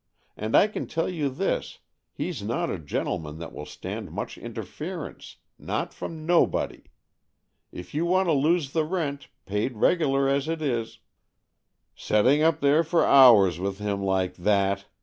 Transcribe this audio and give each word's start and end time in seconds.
And 0.35 0.57
I 0.57 0.65
can 0.65 0.87
tell 0.87 1.07
you 1.07 1.29
this, 1.29 1.77
he's 2.11 2.41
not 2.41 2.71
a 2.71 2.79
gentleman 2.79 3.37
that 3.37 3.53
will 3.53 3.67
stand 3.67 4.09
much 4.11 4.35
interference— 4.35 5.35
not 5.59 5.93
from 5.93 6.25
no 6.25 6.47
body. 6.47 6.85
If 7.71 7.93
you 7.93 8.07
want 8.07 8.27
to 8.27 8.33
lose 8.33 8.71
the 8.71 8.83
rent, 8.83 9.27
paid 9.45 9.77
regular 9.77 10.27
as 10.27 10.47
it 10.47 10.59
is 10.59 11.01
""Setting 11.95 12.41
up 12.41 12.61
there 12.61 12.83
for 12.83 13.05
hours 13.05 13.59
with 13.59 13.77
him 13.77 14.01
like 14.03 14.33
that 14.37 14.85